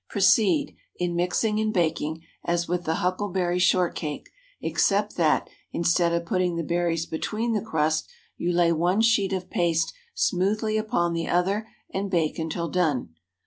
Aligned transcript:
Proceed, 0.09 0.75
in 0.95 1.15
mixing 1.15 1.59
and 1.59 1.71
baking, 1.71 2.23
as 2.43 2.67
with 2.67 2.85
the 2.85 2.95
huckleberry 2.95 3.59
short 3.59 3.93
cake, 3.93 4.29
except 4.59 5.15
that, 5.17 5.47
instead 5.71 6.11
of 6.11 6.25
putting 6.25 6.55
the 6.55 6.63
berries 6.63 7.05
between 7.05 7.53
the 7.53 7.61
crust, 7.61 8.09
you 8.35 8.51
lay 8.51 8.71
one 8.71 9.01
sheet 9.01 9.31
of 9.31 9.51
paste 9.51 9.93
smoothly 10.15 10.75
upon 10.75 11.13
the 11.13 11.27
other, 11.29 11.67
and 11.93 12.09
bake 12.09 12.39
until 12.39 12.67
done. 12.67 13.13